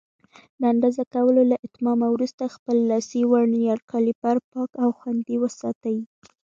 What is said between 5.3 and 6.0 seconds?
وساتئ.